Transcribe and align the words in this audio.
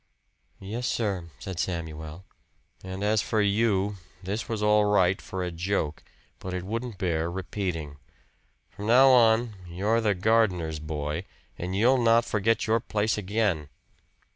"Yes, 0.59 0.87
sir," 0.87 1.29
said 1.37 1.59
Samuel. 1.59 2.25
"And 2.83 3.03
as 3.03 3.21
for 3.21 3.39
you, 3.39 3.97
this 4.23 4.49
was 4.49 4.63
all 4.63 4.85
right 4.85 5.21
for 5.21 5.43
a 5.43 5.51
joke, 5.51 6.03
but 6.39 6.55
it 6.55 6.63
wouldn't 6.63 6.97
bear 6.97 7.29
repeating. 7.29 7.97
From 8.67 8.87
now 8.87 9.09
on, 9.09 9.53
you're 9.67 10.01
the 10.01 10.15
gardener's 10.15 10.79
boy, 10.79 11.25
and 11.55 11.75
you'll 11.75 12.01
not 12.01 12.25
forget 12.25 12.65
your 12.65 12.79
place 12.79 13.15
again." 13.15 13.69